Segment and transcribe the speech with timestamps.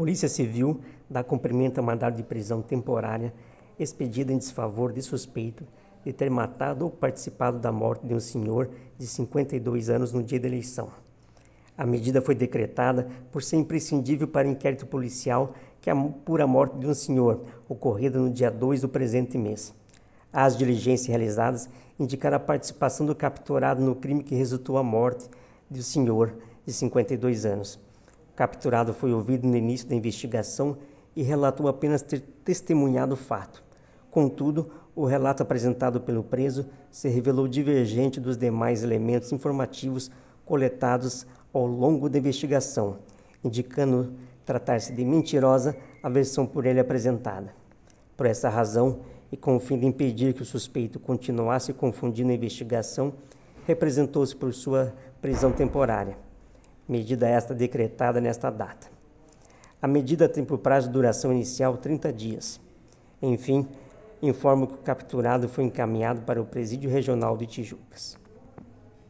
[0.00, 0.80] Polícia Civil
[1.10, 3.34] dá cumprimento a mandado de prisão temporária
[3.78, 5.62] expedida em desfavor de suspeito
[6.02, 10.40] de ter matado ou participado da morte de um senhor de 52 anos no dia
[10.40, 10.88] da eleição.
[11.76, 16.78] A medida foi decretada por ser imprescindível para o inquérito policial que apura a morte
[16.78, 19.74] de um senhor, ocorrida no dia 2 do presente mês.
[20.32, 25.28] As diligências realizadas indicaram a participação do capturado no crime que resultou a morte
[25.68, 26.32] do senhor
[26.64, 27.89] de 52 anos.
[28.40, 30.78] Capturado foi ouvido no início da investigação
[31.14, 33.62] e relatou apenas ter testemunhado o fato.
[34.10, 40.10] Contudo, o relato apresentado pelo preso se revelou divergente dos demais elementos informativos
[40.46, 43.00] coletados ao longo da investigação,
[43.44, 44.14] indicando
[44.46, 47.54] tratar-se de mentirosa a versão por ele apresentada.
[48.16, 49.00] Por essa razão,
[49.30, 53.12] e com o fim de impedir que o suspeito continuasse confundindo a investigação,
[53.66, 56.16] representou-se por sua prisão temporária,
[56.90, 58.88] medida esta decretada nesta data.
[59.80, 62.60] A medida tem por prazo de duração inicial 30 dias.
[63.22, 63.66] Enfim,
[64.20, 68.18] informo que o capturado foi encaminhado para o Presídio Regional de Tijucas.